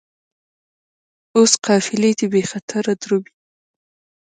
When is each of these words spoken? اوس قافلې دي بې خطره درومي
اوس 1.35 1.51
قافلې 1.65 2.11
دي 2.17 2.27
بې 2.31 2.41
خطره 2.51 2.93
درومي 3.01 3.31